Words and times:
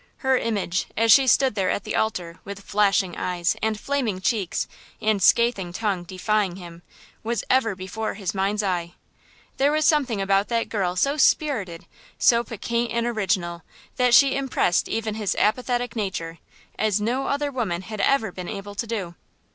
Her 0.25 0.35
image, 0.35 0.87
as 0.97 1.11
she 1.11 1.27
stood 1.27 1.53
there 1.53 1.69
at 1.69 1.83
the 1.83 1.95
altar 1.95 2.39
with 2.43 2.61
flashing 2.65 3.15
eyes 3.15 3.55
and 3.61 3.79
flaming 3.79 4.19
cheeks 4.19 4.67
and 4.99 5.21
scathing 5.21 5.71
tongue 5.71 6.05
defying 6.05 6.55
him, 6.55 6.81
was 7.21 7.43
ever 7.51 7.75
before 7.75 8.15
his 8.15 8.33
mind's 8.33 8.63
eye. 8.63 8.95
There 9.57 9.71
was 9.71 9.85
something 9.85 10.19
about 10.19 10.47
that 10.47 10.69
girl 10.69 10.95
so 10.95 11.17
spirited, 11.17 11.85
so 12.17 12.43
piquant 12.43 12.89
and 12.89 13.05
original 13.05 13.61
that 13.97 14.15
she 14.15 14.35
impressed 14.35 14.89
even 14.89 15.13
his 15.13 15.35
apathetic 15.35 15.95
nature 15.95 16.39
as 16.79 16.99
no 16.99 17.27
other 17.27 17.51
woman 17.51 17.83
had 17.83 18.01
ever 18.01 18.31
been 18.31 18.49
able 18.49 18.73
to 18.73 18.87
do. 18.87 19.13